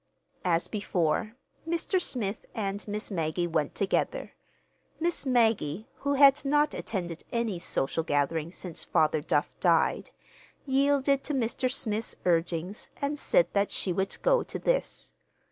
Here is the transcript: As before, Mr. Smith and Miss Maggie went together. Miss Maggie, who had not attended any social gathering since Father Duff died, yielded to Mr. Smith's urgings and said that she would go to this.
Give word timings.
As 0.43 0.67
before, 0.67 1.33
Mr. 1.69 2.01
Smith 2.01 2.47
and 2.55 2.87
Miss 2.87 3.11
Maggie 3.11 3.45
went 3.45 3.75
together. 3.75 4.31
Miss 4.99 5.27
Maggie, 5.27 5.89
who 5.97 6.15
had 6.15 6.43
not 6.43 6.73
attended 6.73 7.23
any 7.31 7.59
social 7.59 8.01
gathering 8.03 8.51
since 8.51 8.83
Father 8.83 9.21
Duff 9.21 9.55
died, 9.59 10.09
yielded 10.65 11.23
to 11.25 11.35
Mr. 11.35 11.71
Smith's 11.71 12.15
urgings 12.25 12.89
and 12.99 13.19
said 13.19 13.47
that 13.53 13.69
she 13.69 13.93
would 13.93 14.19
go 14.23 14.41
to 14.41 14.57
this. 14.57 15.13